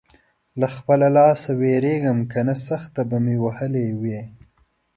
[0.59, 4.21] له خپله لاسه وېرېږم؛ که نه سخت به مې وهلی وې.